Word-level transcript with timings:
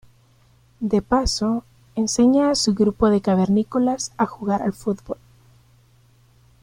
De 0.79 1.03
paso, 1.03 1.63
enseña 1.93 2.49
a 2.49 2.55
su 2.55 2.73
grupo 2.73 3.11
de 3.11 3.21
cavernícolas 3.21 4.13
a 4.17 4.25
jugar 4.25 4.63
al 4.63 4.73
fútbol. 4.73 5.19